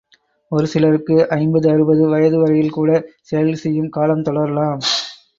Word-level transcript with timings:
ஒரு 0.51 0.67
சிலருக்கு 0.67 1.15
ஐம்பது 1.29 1.67
அறுபது 1.69 2.07
வயது 2.07 2.37
வரையில் 2.39 2.71
கூடச் 2.71 3.11
செயல் 3.21 3.53
செய்யும் 3.55 3.89
காலம் 3.89 4.23
தொடரலாம். 4.23 4.81